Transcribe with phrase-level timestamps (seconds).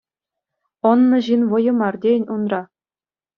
[0.91, 2.61] Ӑннӑ ҫын вӑйӗ мар тейӗн унра.